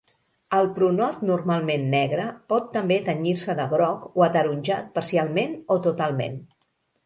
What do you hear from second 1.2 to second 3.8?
normalment negre pot també tenyir-se de